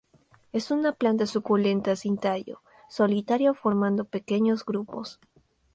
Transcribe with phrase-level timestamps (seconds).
[0.51, 5.19] Es una planta suculenta sin tallo, solitaria o formando pequeños grupos.